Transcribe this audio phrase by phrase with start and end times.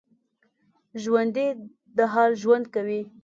[1.01, 1.47] ژوندي
[1.97, 3.01] د حال ژوند کوي